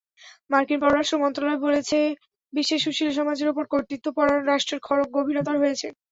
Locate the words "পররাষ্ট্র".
0.81-1.21